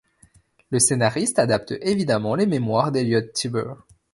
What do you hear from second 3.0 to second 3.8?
Tiber.